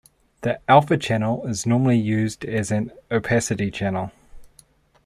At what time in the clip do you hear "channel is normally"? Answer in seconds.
0.97-1.99